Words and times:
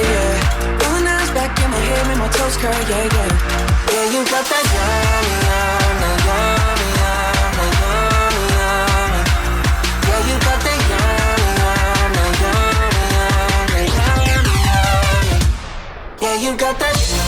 Yeah, 0.00 0.08
yeah. 0.08 1.10
Eyes 1.20 1.30
back 1.30 1.52
in 1.62 1.70
my 1.70 1.76
head, 1.76 2.06
make 2.08 2.18
my 2.18 2.28
toes 2.28 2.56
curl, 2.56 2.72
yeah, 2.72 3.04
yeah. 3.14 3.28
Yeah, 3.92 4.12
you 4.14 4.20
got 4.24 4.44
that 4.50 4.64
yummy, 4.74 5.34
yum, 5.46 5.96
that 6.02 6.16
yummy, 6.28 6.88
yum, 7.00 7.58
yummy, 7.80 8.44
yummy. 8.56 9.22
Yeah, 10.08 10.20
you 10.28 10.36
got 10.46 10.58
that 10.66 10.80
yummy, 10.90 11.48
yum, 11.60 12.10
that 12.16 12.32
yummy, 12.42 13.84
yum, 13.96 14.18
yummy, 14.28 14.54
yummy. 14.68 15.38
Yeah, 16.22 16.36
you 16.44 16.56
got 16.56 16.78
that. 16.78 17.19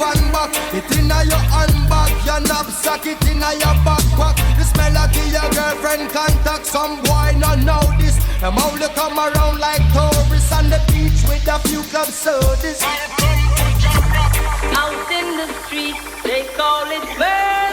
van 0.00 0.32
back. 0.32 0.50
It 0.72 0.88
inna 0.96 1.20
your 1.28 1.44
handbag, 1.52 2.10
your 2.24 2.40
knapsack, 2.48 3.04
it 3.04 3.20
inna 3.28 3.52
your 3.60 3.76
backpack. 3.84 4.36
The 4.56 4.64
This 4.64 4.72
melody 4.76 5.24
your 5.28 5.48
girlfriend 5.52 6.10
contact. 6.10 6.64
Some 6.64 7.02
boy 7.04 7.36
not 7.36 7.58
know 7.68 7.84
this. 8.00 8.16
Them 8.40 8.56
only 8.64 8.88
come 8.96 9.18
around 9.18 9.60
like 9.60 9.84
tourists 9.92 10.52
on 10.52 10.70
the 10.72 10.80
beach 10.88 11.20
with 11.28 11.46
a 11.46 11.58
few 11.68 11.82
club 11.92 12.08
sodas. 12.08 12.80
Out 14.80 15.10
in 15.12 15.28
the 15.36 15.46
street, 15.60 15.96
they 16.24 16.42
call 16.56 16.88
it 16.88 17.04
bird. 17.18 17.69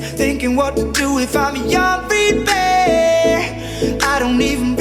Thinking 0.00 0.56
what 0.56 0.76
to 0.76 0.90
do 0.92 1.18
if 1.18 1.36
I'm 1.36 1.56
a 1.56 1.66
young 1.68 2.08
baby. 2.08 2.50
I 4.02 4.18
don't 4.18 4.40
even 4.40 4.74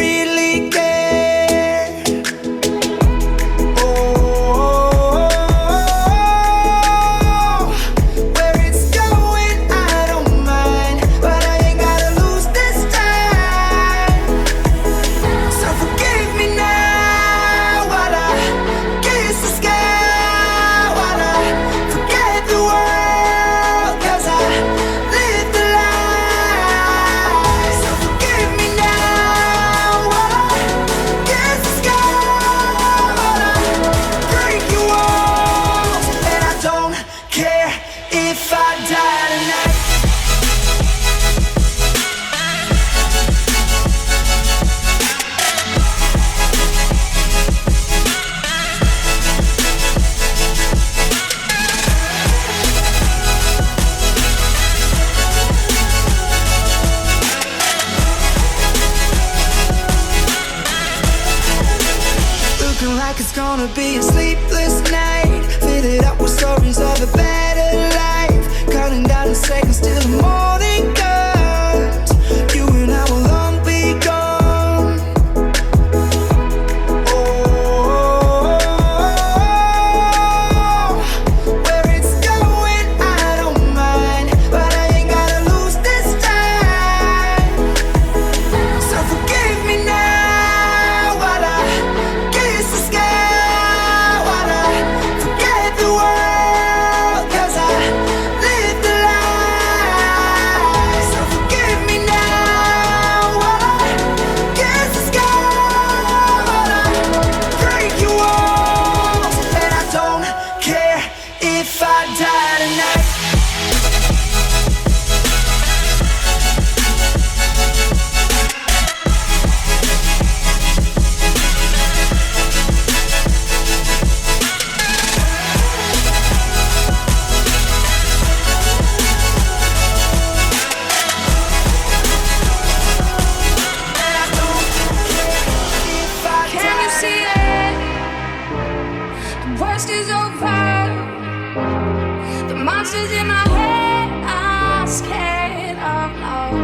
monsters 142.79 143.11
in 143.11 143.27
my 143.27 143.45
head. 143.57 144.09
I'm 144.23 144.87
scared 144.87 145.77
of 145.93 146.09
love. 146.23 146.55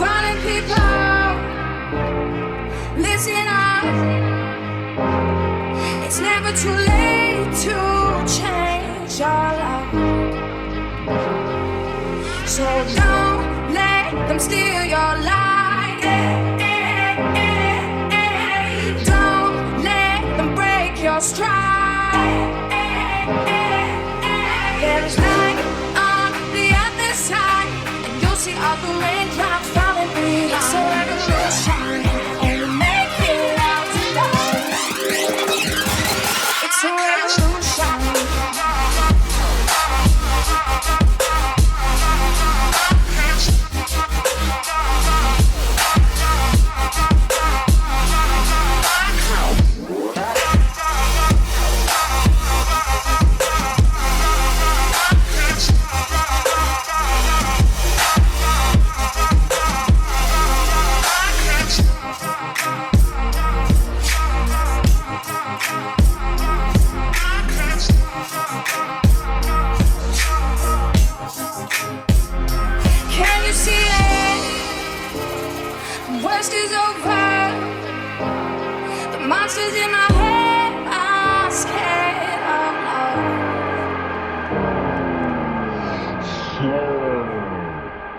Funny 0.00 0.34
people, 0.46 1.32
listen 3.06 3.46
up. 3.68 3.84
It's 6.04 6.18
never 6.18 6.50
too 6.62 6.76
late 6.92 7.52
to 7.66 7.76
change 8.38 9.20
your 9.20 9.46
love. 9.62 9.92
So 12.48 12.66
don't 13.00 13.74
let 13.80 14.12
them 14.28 14.38
steal 14.38 14.82
your 14.96 15.12
light. 15.30 16.00
Don't 19.04 19.84
let 19.84 20.20
them 20.38 20.54
break 20.54 21.02
your 21.02 21.20
stride. 21.20 21.59
out 28.70 28.80
the 28.82 28.98
way. 29.00 29.19